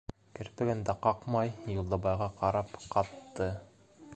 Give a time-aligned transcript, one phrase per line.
[0.37, 3.51] Керпеген дә ҡаҡмай, Юлдыбайға ҡарап ҡатты.